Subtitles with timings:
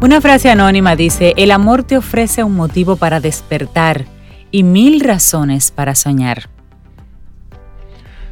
[0.00, 4.06] Una frase anónima dice, el amor te ofrece un motivo para despertar
[4.52, 6.48] y mil razones para soñar.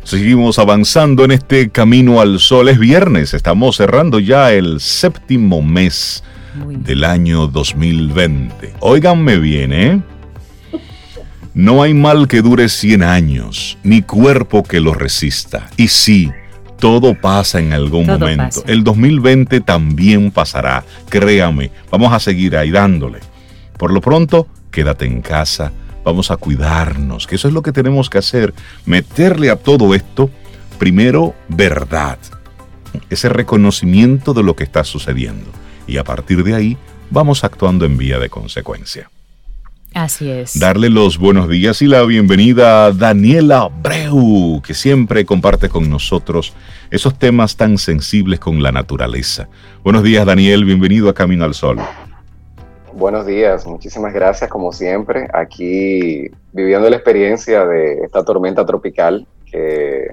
[0.04, 2.68] Seguimos avanzando en este camino al sol.
[2.68, 6.22] Es viernes, estamos cerrando ya el séptimo mes
[6.54, 8.74] del año 2020.
[8.78, 10.00] Óiganme bien, ¿eh?
[11.52, 15.68] No hay mal que dure 100 años, ni cuerpo que lo resista.
[15.76, 16.30] Y sí,
[16.78, 18.62] todo pasa en algún momento.
[18.66, 21.70] El 2020 también pasará, créame.
[21.90, 23.20] Vamos a seguir ahí dándole.
[23.78, 25.72] Por lo pronto, quédate en casa,
[26.04, 30.30] vamos a cuidarnos, que eso es lo que tenemos que hacer, meterle a todo esto,
[30.78, 32.18] primero, verdad,
[33.10, 35.50] ese reconocimiento de lo que está sucediendo.
[35.86, 36.76] Y a partir de ahí,
[37.10, 39.10] vamos actuando en vía de consecuencia.
[39.94, 40.58] Así es.
[40.58, 43.70] Darle los buenos días y la bienvenida a Daniela
[44.62, 46.54] Que siempre comparte con nosotros
[46.90, 49.48] esos temas tan sensibles con la naturaleza.
[49.82, 51.78] Buenos días, Daniel, bienvenido a Camino al Sol.
[52.92, 60.06] Buenos días, muchísimas gracias como siempre, aquí viviendo la experiencia de esta tormenta tropical que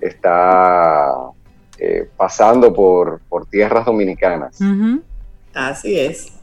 [0.00, 1.12] está
[1.78, 4.58] eh, pasando por, por, tierras dominicanas.
[5.54, 6.35] Así es.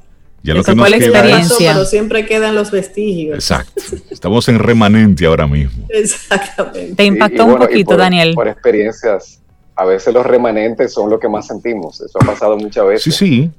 [0.44, 1.74] Ya lo que nos la experiencia.
[1.74, 3.36] pero siempre quedan los vestigios.
[3.36, 3.82] Exacto.
[4.12, 5.88] Estamos en remanente ahora mismo.
[5.90, 6.96] Exactamente.
[6.96, 8.34] Te impactó un poquito, Daniel.
[8.36, 9.42] Por experiencias,
[9.76, 12.02] a veces los remanentes son lo que más sentimos.
[12.02, 13.16] Eso ha pasado muchas veces.
[13.16, 13.52] Sí, sí.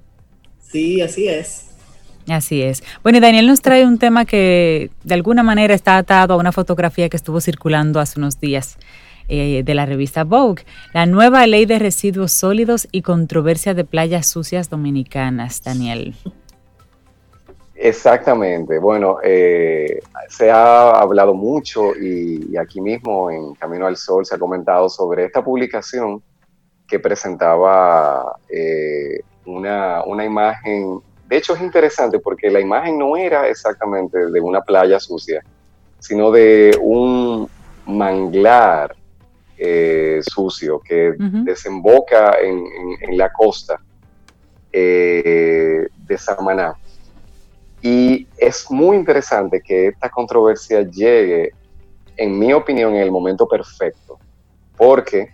[0.71, 1.65] Sí, así es.
[2.29, 2.83] Así es.
[3.03, 6.53] Bueno, y Daniel nos trae un tema que de alguna manera está atado a una
[6.53, 8.77] fotografía que estuvo circulando hace unos días.
[9.27, 14.27] Eh, de la revista Vogue, la nueva ley de residuos sólidos y controversia de playas
[14.27, 16.15] sucias dominicanas, Daniel.
[17.75, 18.79] Exactamente.
[18.79, 24.39] Bueno, eh, se ha hablado mucho y, aquí mismo en Camino al Sol se ha
[24.39, 26.23] comentado sobre esta publicación
[26.87, 31.01] que presentaba eh, una, una, imagen.
[31.27, 35.43] De hecho, es interesante porque la imagen no era exactamente de una playa sucia,
[35.99, 37.49] sino de un
[37.87, 38.95] manglar
[39.59, 42.65] eh, sucio que desemboca en,
[43.01, 43.81] en, la costa
[44.71, 46.77] de Samaná.
[47.87, 51.53] Y es muy interesante que esta controversia llegue,
[52.17, 54.19] en mi opinión, en el momento perfecto,
[54.75, 55.29] porque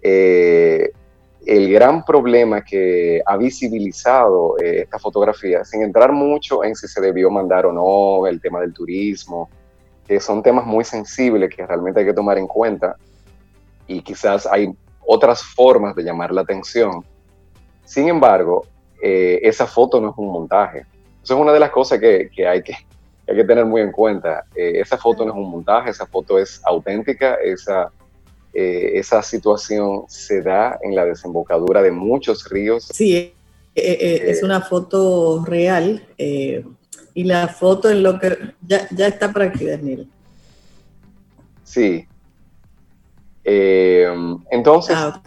[0.00, 0.92] eh,
[1.44, 7.00] el gran problema que ha visibilizado eh, esta fotografía, sin entrar mucho en si se
[7.00, 9.50] debió mandar o no, el tema del turismo,
[10.06, 12.94] que son temas muy sensibles que realmente hay que tomar en cuenta
[13.88, 14.72] y quizás hay
[15.04, 17.04] otras formas de llamar la atención.
[17.84, 18.64] Sin embargo,
[19.02, 20.86] eh, esa foto no es un montaje.
[21.22, 22.74] Eso es una de las cosas que, hay, que
[23.30, 24.44] hay que tener muy en cuenta.
[24.54, 27.92] Eh, esa foto no es un montaje, esa foto es auténtica, esa,
[28.52, 32.88] eh, esa situación se da en la desembocadura de muchos ríos.
[32.92, 33.32] Sí,
[33.74, 39.42] eh, es una foto real y la foto en lo que ya, ya está por
[39.42, 40.08] aquí, Daniel.
[41.62, 42.04] Sí.
[43.44, 44.96] entonces...
[44.98, 45.22] Ah,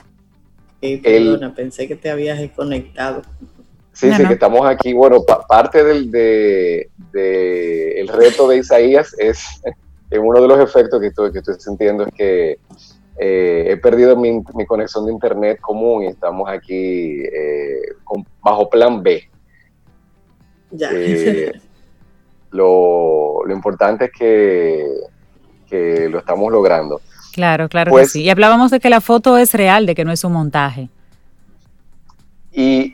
[0.81, 3.21] perdona, pensé que te habías desconectado.
[3.93, 4.91] Sí, sí, que estamos aquí.
[4.93, 9.61] Bueno, parte del de, el reto de Isaías es,
[10.11, 12.59] uno de los efectos que estoy, que estoy sintiendo es que
[13.19, 17.81] eh, he perdido mi, conexión de internet común y estamos aquí eh,
[18.41, 19.29] bajo plan B.
[20.71, 20.89] Ya.
[20.91, 21.51] Eh,
[22.51, 24.87] lo, importante es que,
[25.69, 26.99] que, lo estamos logrando.
[27.31, 28.23] Claro, claro que pues sí.
[28.23, 30.89] Y hablábamos de que la foto es real, de que no es un montaje.
[32.51, 32.92] Y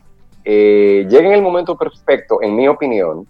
[0.52, 3.28] eh, llega en el momento perfecto, en mi opinión,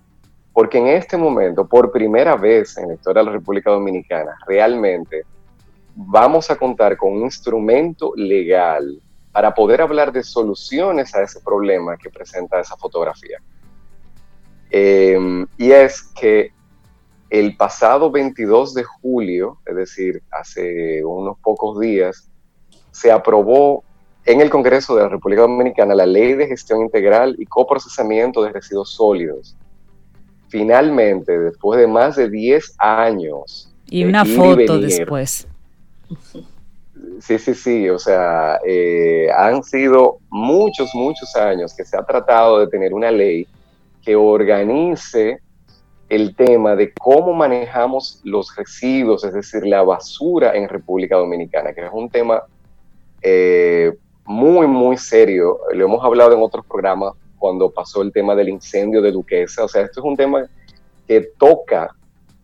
[0.54, 5.24] porque en este momento, por primera vez en la historia de la República Dominicana, realmente
[5.96, 9.02] vamos a contar con un instrumento legal
[9.34, 13.40] para poder hablar de soluciones a ese problema que presenta esa fotografía.
[14.72, 16.54] Em, y es que
[17.30, 22.32] el pasado 22 de julio, es decir, hace unos pocos días,
[22.92, 23.84] se aprobó
[24.26, 28.52] en el Congreso de la República Dominicana la Ley de Gestión Integral y Coprocesamiento de
[28.52, 29.56] Residuos Sólidos.
[30.50, 33.72] Finalmente, después de más de 10 años.
[33.90, 35.48] Y una foto después.
[37.22, 42.60] Sí, sí, sí, o sea, eh, han sido muchos, muchos años que se ha tratado
[42.60, 43.48] de tener una ley
[44.02, 45.40] que organice
[46.08, 51.86] el tema de cómo manejamos los residuos, es decir, la basura en República Dominicana, que
[51.86, 52.42] es un tema
[53.22, 53.94] eh,
[54.30, 55.60] muy, muy serio.
[55.74, 59.64] Lo hemos hablado en otros programas cuando pasó el tema del incendio de Duquesa.
[59.64, 60.46] O sea, esto es un tema
[61.08, 61.90] que toca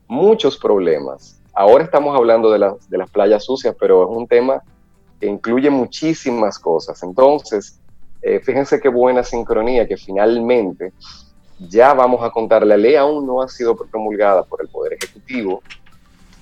[0.08, 1.40] muchos problemas.
[1.54, 4.64] Ahora estamos hablando de, de las playas sucias, pero es un tema
[5.20, 7.04] que incluye muchísimas cosas.
[7.04, 7.80] Entonces,
[8.24, 10.92] eh, fíjense qué buena sincronía que finalmente
[11.60, 15.62] ya vamos a contar, la ley aún no ha sido promulgada por el Poder Ejecutivo,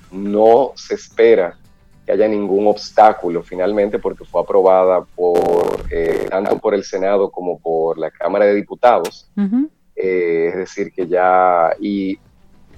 [0.10, 1.60] no se espera
[2.06, 7.60] que haya ningún obstáculo finalmente porque fue aprobada por eh, tanto por el Senado como
[7.60, 9.30] por la Cámara de Diputados.
[9.96, 12.18] Eh, es decir, que ya y, eh,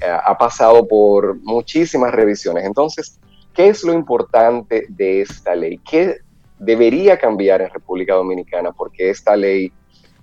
[0.01, 2.65] ha pasado por muchísimas revisiones.
[2.65, 3.19] Entonces,
[3.53, 5.79] ¿qué es lo importante de esta ley?
[5.79, 6.17] ¿Qué
[6.59, 9.71] debería cambiar en República Dominicana porque esta ley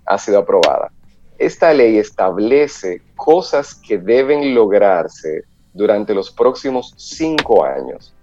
[0.05, 0.93] ha sido aprobada?
[1.39, 8.15] Esta ley establece cosas que deben lograrse durante los próximos cinco años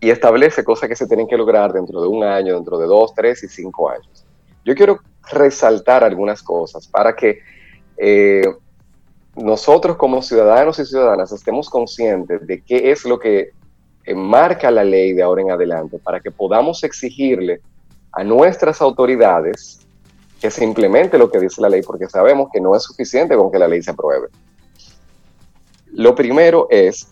[0.00, 3.14] y establece cosas que se tienen que lograr dentro de un año, dentro de dos,
[3.14, 4.24] tres y cinco años.
[4.64, 5.00] Yo quiero
[5.30, 7.40] resaltar algunas cosas para que
[7.96, 8.44] eh,
[9.34, 13.50] nosotros como ciudadanos y ciudadanas estemos conscientes de qué es lo que
[14.14, 17.60] marca la ley de ahora en adelante, para que podamos exigirle
[18.12, 19.86] a nuestras autoridades
[20.40, 23.50] que se implemente lo que dice la ley, porque sabemos que no es suficiente con
[23.50, 24.28] que la ley se apruebe.
[25.92, 27.08] Lo primero es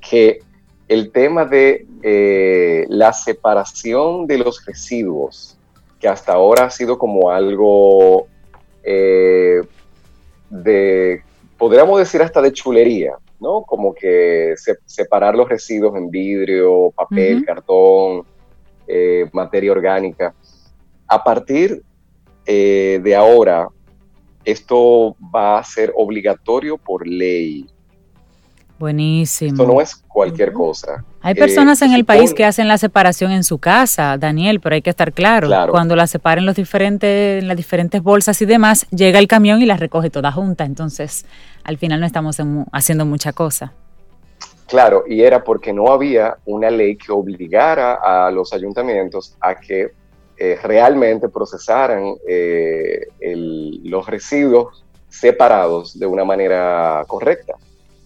[0.00, 0.40] que
[0.88, 5.58] el tema de eh, la separación de los residuos,
[5.98, 8.28] que hasta ahora ha sido como algo
[8.84, 9.62] eh,
[10.48, 11.22] de,
[11.58, 13.62] podríamos decir hasta de chulería, ¿no?
[13.62, 14.54] Como que
[14.84, 18.24] separar los residuos en vidrio, papel, cartón,
[18.86, 20.34] eh, materia orgánica.
[21.08, 21.82] A partir
[22.44, 23.68] de ahora,
[24.44, 27.66] esto va a ser obligatorio por ley.
[28.78, 29.62] Buenísimo.
[29.62, 31.02] Esto no es cualquier cosa.
[31.22, 34.82] Hay personas en el país que hacen la separación en su casa, Daniel, pero hay
[34.82, 35.48] que estar claro.
[35.70, 39.80] Cuando la separen los diferentes, las diferentes bolsas y demás, llega el camión y las
[39.80, 40.64] recoge toda junta.
[40.64, 41.24] Entonces,
[41.64, 42.36] al final no estamos
[42.72, 43.72] haciendo mucha cosa.
[44.66, 49.92] Claro, y era porque no había una ley que obligara a los ayuntamientos a que
[50.38, 57.54] eh, realmente procesaran eh, los residuos separados de una manera correcta.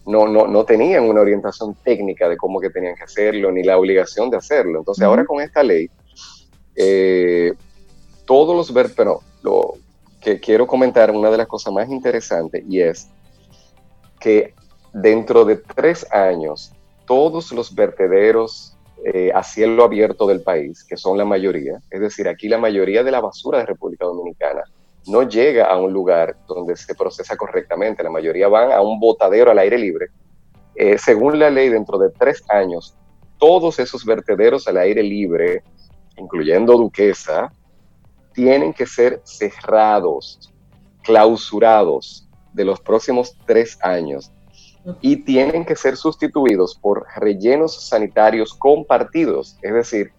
[0.06, 3.78] No, no, no, tenían una orientación técnica de cómo que tenían que hacerlo, ni la
[3.78, 4.78] obligación de hacerlo.
[4.78, 5.90] Entonces ahora con esta ley,
[6.74, 7.52] eh,
[8.24, 9.74] todos los ver, pero lo
[10.20, 13.08] que quiero comentar, una de las cosas más interesantes, y es
[14.18, 14.54] que
[14.92, 16.72] dentro de tres años,
[17.06, 22.28] todos los vertederos eh, a cielo abierto del país, que son la mayoría, es decir,
[22.28, 24.62] aquí la mayoría de la basura de República Dominicana
[25.06, 29.50] no llega a un lugar donde se procesa correctamente, la mayoría van a un botadero
[29.50, 30.08] al aire libre.
[30.74, 32.96] Eh, según la ley, dentro de tres años,
[33.38, 35.62] todos esos vertederos al aire libre,
[36.16, 37.52] incluyendo Duquesa,
[38.32, 40.52] tienen que ser cerrados,
[41.02, 44.30] clausurados de los próximos tres años.
[45.02, 50.12] Y tienen que ser sustituidos por rellenos sanitarios compartidos, es decir,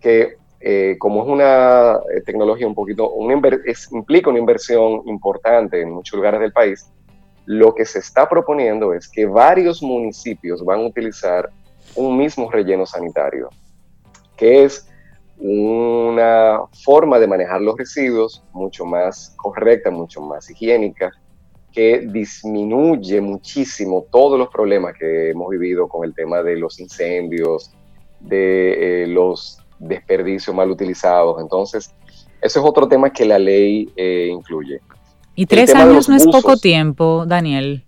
[0.00, 3.10] que eh, como es una eh, tecnología un poquito,
[3.90, 6.88] implica una inversión importante en muchos lugares del país,
[7.46, 11.50] lo que se está proponiendo es que varios municipios van a utilizar
[11.96, 13.48] un mismo relleno sanitario,
[14.36, 14.88] que es
[15.38, 21.10] una forma de manejar los residuos mucho más correcta, mucho más higiénica,
[21.72, 27.74] que disminuye muchísimo todos los problemas que hemos vivido con el tema de los incendios,
[28.20, 31.40] de eh, los desperdicios mal utilizados.
[31.40, 31.94] Entonces,
[32.40, 34.80] eso es otro tema que la ley eh, incluye.
[35.34, 37.84] Y tres años no es poco tiempo, Daniel,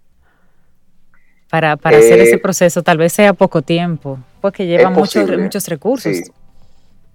[1.51, 2.83] para, para hacer ese eh, proceso.
[2.83, 6.31] Tal vez sea poco tiempo, porque lleva muchos, muchos recursos.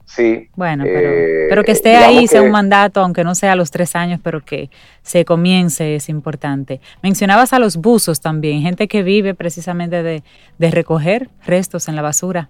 [0.10, 0.50] Sí.
[0.56, 3.96] Bueno, eh, pero, que esté ahí, sea un mandato, aunque no sea a los tres
[3.96, 4.72] años, pero que
[5.04, 6.82] se comience es importante.
[7.04, 10.24] Mencionabas a los buzos también, gente que vive precisamente de,
[10.58, 12.50] recoger restos en la basura.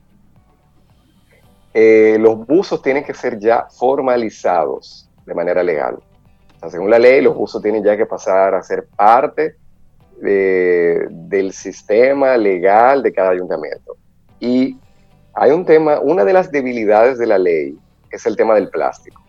[1.74, 5.98] Eh, los buzos tienen que ser ya formalizados de manera legal.
[6.70, 9.56] según la ley, los buzos tienen ya que pasar a ser parte
[10.22, 13.96] del sistema legal de cada ayuntamiento.
[14.40, 14.78] Y
[15.34, 17.78] hay un tema, una de las debilidades de la ley
[18.12, 19.22] es el tema del plástico.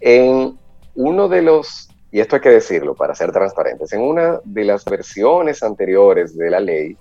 [0.00, 0.58] En
[0.94, 4.84] uno de los, y esto hay que decirlo para ser transparentes, en una de las
[4.84, 6.96] versiones anteriores de la ley,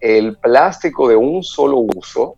[0.00, 2.36] el plástico de un solo uso,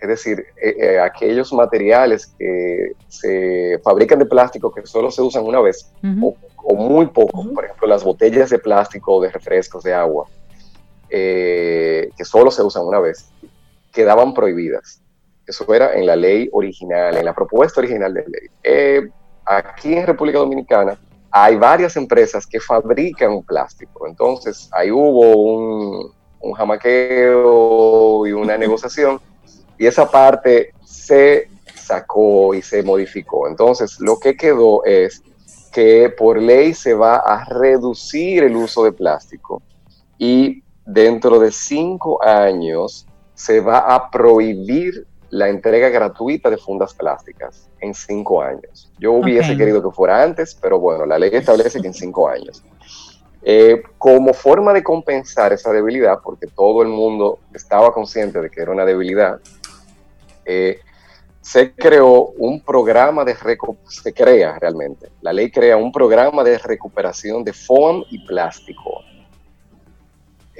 [0.00, 5.44] es decir, eh, eh, aquellos materiales que se fabrican de plástico que solo se usan
[5.44, 5.90] una vez
[6.22, 10.26] o, muy poco, por ejemplo, las botellas de plástico de refrescos de agua,
[11.08, 13.30] eh, que solo se usan una vez,
[13.92, 15.00] quedaban prohibidas.
[15.46, 19.10] Eso era en la ley original, en la propuesta original de ley.
[19.46, 20.98] Aquí en República Dominicana
[21.30, 24.06] hay varias empresas que fabrican plástico.
[24.06, 29.20] Entonces, ahí hubo un, un jamaqueo y una negociación
[29.78, 33.48] y esa parte se sacó y se modificó.
[33.48, 35.22] Entonces, lo que quedó es
[35.72, 39.62] que por ley se va a reducir el uso de plástico
[40.18, 47.68] y dentro de cinco años se va a prohibir la entrega gratuita de fundas plásticas
[47.80, 48.90] en cinco años.
[48.98, 52.64] Yo hubiese querido que fuera antes, pero bueno, la ley establece que en cinco años.
[53.42, 58.60] Eh, como forma de compensar esa debilidad, porque todo el mundo estaba consciente de que
[58.60, 59.38] era una debilidad,
[60.48, 60.80] eh,
[61.40, 63.36] se creó un programa de
[63.86, 69.02] se crea realmente, la ley crea un programa de recuperación de foam y plástico.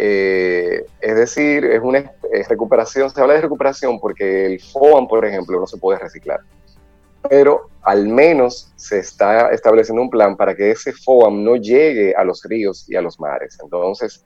[0.00, 2.12] Eh, es decir, es una
[2.48, 6.40] recuperación, se habla de recuperación porque el foam, por ejemplo, no se puede reciclar
[7.28, 12.24] pero al menos se está estableciendo un plan para que ese FOAM no llegue a
[12.24, 13.58] los ríos y a los mares.
[13.62, 14.24] Entonces,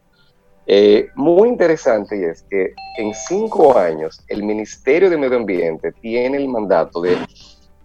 [0.66, 6.48] eh, muy interesante es que en cinco años el Ministerio de Medio Ambiente tiene el
[6.48, 7.18] mandato de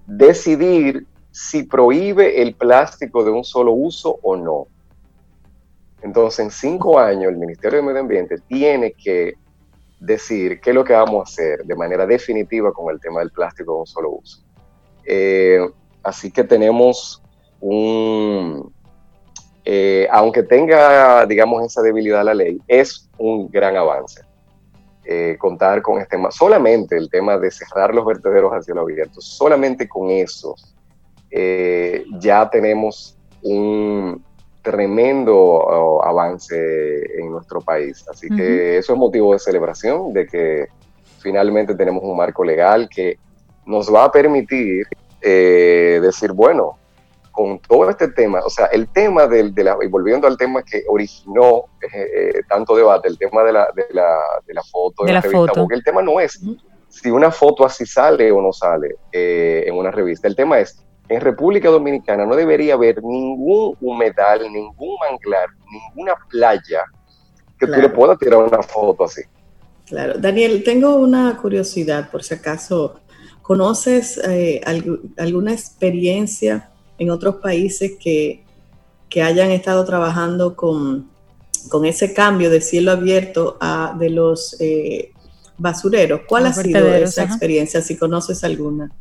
[0.05, 4.67] decidir si prohíbe el plástico de un solo uso o no.
[6.01, 9.34] Entonces, en cinco años el Ministerio de Medio Ambiente tiene que
[10.00, 13.31] decir qué es lo que vamos a hacer de manera definitiva con el tema del
[13.31, 14.43] plástico de un solo uso.
[15.05, 15.60] Eh,
[16.03, 17.24] así que tenemos
[17.60, 18.72] un,
[19.69, 24.21] eh, aunque tenga, digamos, esa debilidad la ley, es un gran avance.
[25.03, 29.19] Eh, contar con este tema, solamente el tema de cerrar los vertederos hacia lo abierto,
[29.21, 30.55] solamente con eso
[31.29, 34.24] ya tenemos un
[34.62, 36.55] tremendo oh, avance
[37.19, 38.05] en nuestro país.
[38.09, 40.67] Así que eso es motivo de celebración, de que
[41.19, 43.17] finalmente tenemos un marco legal que
[43.65, 44.86] nos va a permitir
[45.21, 46.76] eh, decir, bueno,
[47.38, 50.63] con todo este tema, o sea, el tema del, de la, y volviendo al tema
[50.63, 55.03] que originó eh, eh, tanto debate, el tema de la, de la, de la foto,
[55.03, 56.41] de, la, revista, porque el tema no es
[56.89, 61.22] si una foto así sale o no sale en una revista, el tema es, en
[61.22, 66.86] República Dominicana no debería haber ningún humedal, ningún manglar, ninguna playa
[67.60, 69.22] que tú le puedas tirar una foto así.
[69.86, 73.00] Claro, Daniel, tengo una curiosidad, por si acaso
[73.48, 74.60] ¿Conoces eh,
[75.15, 78.44] alguna experiencia en otros países que,
[79.22, 81.10] hayan estado trabajando con,
[81.86, 85.12] ese cambio de cielo abierto a de los eh,
[85.58, 86.22] basureros?
[86.27, 88.92] ¿Cuál ha sido esa experiencia, si conoces alguna?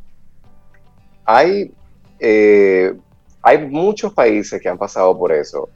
[1.23, 1.71] Hay,
[2.19, 2.93] eh,
[3.41, 5.69] hay muchos países que han pasado por eso.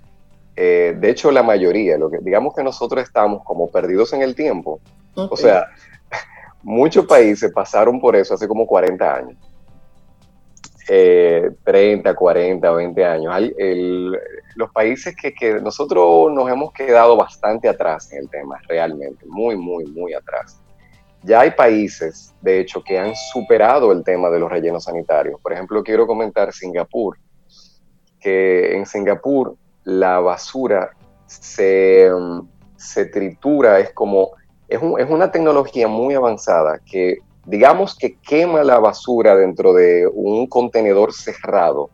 [0.56, 4.80] de hecho, la mayoría, lo que, digamos que nosotros estamos como perdidos en el tiempo.
[5.14, 5.68] O sea,
[6.64, 9.38] muchos países pasaron por eso hace como 40 años.
[11.64, 13.34] 30, 40, 20 años.
[14.56, 19.56] los países que, que, nosotros nos hemos quedado bastante atrás en el tema, realmente, muy,
[19.56, 20.62] muy, muy atrás.
[21.24, 25.40] Ya hay países, de hecho, que han superado el tema de los rellenos sanitarios.
[25.40, 27.18] Por ejemplo, quiero comentar Singapur,
[28.20, 30.92] que en Singapur la basura
[31.28, 32.10] se,
[32.76, 34.32] se tritura, es como
[34.72, 41.14] es, una tecnología muy avanzada que digamos que quema la basura dentro de un contenedor
[41.14, 41.90] cerrado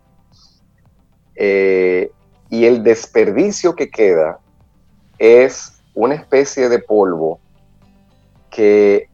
[1.35, 2.11] eh,
[2.49, 4.39] y el desperdicio que queda
[5.17, 7.39] es una especie de polvo
[8.49, 9.09] que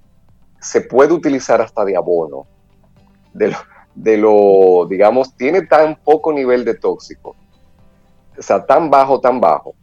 [0.60, 2.46] se puede utilizar hasta de abono.
[3.34, 3.58] De lo,
[3.96, 7.36] de lo, digamos, tiene tan poco nivel de tóxico,
[8.38, 9.74] o sea, tan bajo, tan bajo,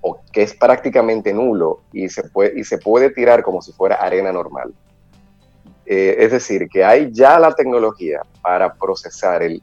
[0.00, 3.96] o que es prácticamente nulo y se puede, y se puede tirar como si fuera
[3.96, 4.74] arena normal.
[5.86, 9.62] Eh, es decir, que hay ya la tecnología para procesar el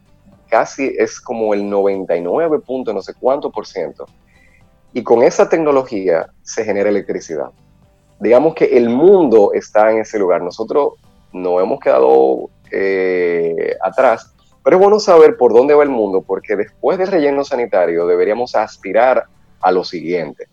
[0.49, 4.05] casi es como el 99 punto no sé cuánto por ciento.
[4.93, 7.49] Y con esa tecnología se genera electricidad.
[8.19, 10.41] Digamos que el mundo está en ese lugar.
[10.41, 10.95] Nosotros
[11.31, 16.57] no hemos quedado eh, atrás, pero es bueno saber por dónde va el mundo, porque
[16.57, 19.25] después del relleno sanitario deberíamos aspirar
[19.61, 20.47] a lo siguiente.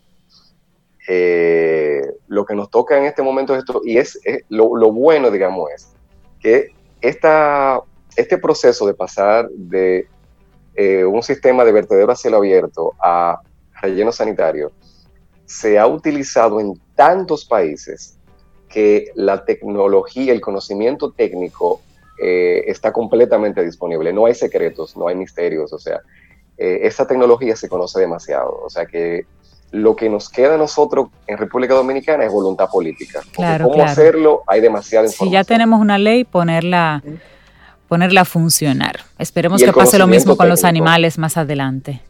[1.11, 5.71] Eh, lo que nos toca en este momento es esto, y es, lo, bueno, digamos,
[5.71, 5.87] es
[6.39, 6.67] que
[7.01, 7.81] esta,
[8.15, 10.07] este proceso de pasar de
[10.75, 13.39] eh, un sistema de vertedero a cielo abierto a
[13.81, 14.71] relleno sanitario
[15.45, 18.19] se ha utilizado en tantos países
[18.69, 21.81] que la tecnología, el conocimiento técnico
[22.21, 24.13] eh, está completamente disponible.
[24.13, 26.01] No hay secretos, no hay misterios, o sea,
[26.55, 28.61] eh, esa tecnología se conoce demasiado.
[28.63, 29.25] O sea que
[29.71, 33.21] lo que nos queda a nosotros en República Dominicana es voluntad política.
[33.31, 35.29] Claro, cómo hacerlo, hay demasiada información.
[35.29, 37.03] Si ya tenemos una ley, ponerla,
[37.87, 39.01] ponerla a funcionar.
[39.17, 42.01] Esperemos que pase lo mismo con los animales más adelante.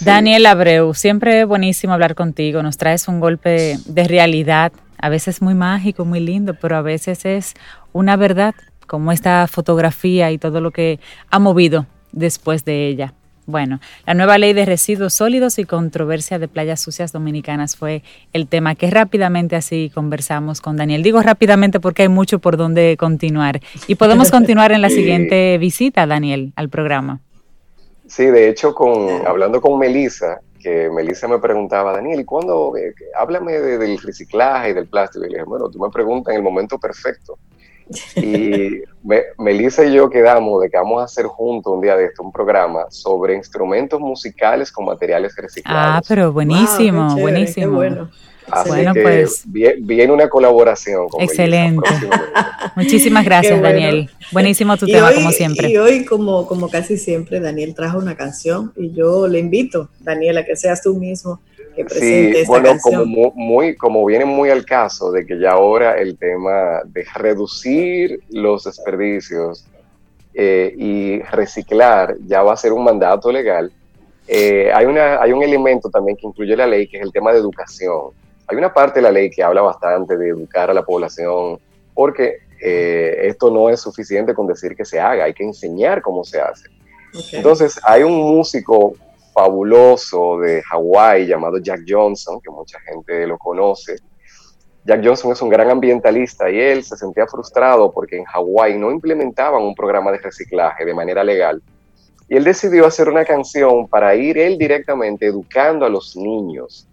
[0.00, 2.62] Daniel Abreu, siempre buenísimo hablar contigo.
[2.62, 7.24] Nos traes un golpe de realidad, a veces muy mágico, muy lindo, pero a veces
[7.24, 7.54] es
[7.92, 8.54] una verdad
[8.86, 13.12] como esta fotografía y todo lo que ha movido después de ella.
[13.48, 18.02] Bueno, la nueva ley de residuos sólidos y controversia de playas sucias dominicanas fue
[18.34, 21.02] el tema que rápidamente así conversamos con Daniel.
[21.02, 26.06] Digo rápidamente porque hay mucho por donde continuar y podemos continuar en la siguiente visita,
[26.06, 27.20] Daniel, al programa.
[28.06, 32.76] Sí, de hecho, con, hablando con Melissa, que Melissa me preguntaba, Daniel, ¿y cuándo?
[32.76, 35.24] Eh, háblame del reciclaje y del plástico.
[35.24, 37.38] Y le dije, bueno, tú me preguntas en el momento perfecto.
[38.16, 38.82] Y
[39.38, 42.32] Melissa y yo quedamos de que vamos a hacer juntos un día de esto un
[42.32, 45.96] programa sobre instrumentos musicales con materiales reciclados.
[45.96, 47.76] Ah, pero buenísimo, buenísimo.
[47.76, 48.10] bueno.
[48.50, 51.08] Así bueno, que pues viene una colaboración.
[51.08, 51.86] Con excelente.
[52.76, 54.10] Muchísimas gracias, Daniel.
[54.32, 55.70] Buenísimo tu tema, como siempre.
[55.70, 60.38] Y hoy, como, como casi siempre, Daniel trajo una canción y yo le invito, Daniel,
[60.38, 61.40] a que seas tú mismo
[61.88, 63.04] sí, bueno, como
[63.34, 68.64] muy, como viene muy al caso de que ya ahora el tema de reducir los
[68.64, 69.66] desperdicios
[70.34, 73.72] eh, y reciclar ya va a ser un mandato legal.
[74.26, 77.32] Eh, hay, una, hay un elemento también que incluye la ley, que es el tema
[77.32, 78.10] de educación.
[78.46, 81.58] Hay una parte de la ley que habla bastante de educar a la población,
[81.94, 86.24] porque eh, esto no es suficiente con decir que se haga, hay que enseñar cómo
[86.24, 86.68] se hace.
[87.32, 88.94] Entonces, hay un músico
[89.38, 93.94] fabuloso de Hawái llamado Jack Johnson, que mucha gente lo conoce.
[94.84, 98.90] Jack Johnson es un gran ambientalista y él se sentía frustrado porque en Hawái no
[98.90, 101.62] implementaban un programa de reciclaje de manera legal.
[102.28, 106.88] Y él decidió hacer una canción para ir él directamente educando a los niños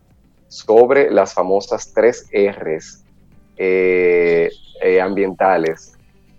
[0.47, 3.03] sobre las famosas tres R's
[3.57, 4.51] eh,
[4.83, 5.97] eh, ambientales,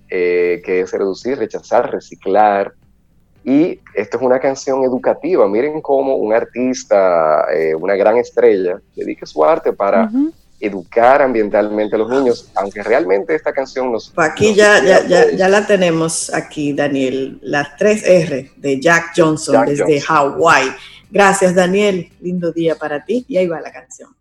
[0.08, 2.74] eh, que es reducir, rechazar, reciclar,
[3.46, 5.48] y esto es una canción educativa.
[5.48, 10.10] Miren cómo un artista, eh, una gran estrella, dedica su arte para
[10.58, 14.10] educar ambientalmente a los niños, aunque realmente esta canción nos...
[14.10, 20.00] Pues aquí ya, ya, ya, la tenemos aquí, Daniel, las 3R de Jack Johnson desde
[20.00, 20.72] Hawái.
[21.08, 22.10] Gracias, Daniel.
[22.20, 23.24] Lindo día para ti.
[23.28, 24.15] Y ahí va la canción.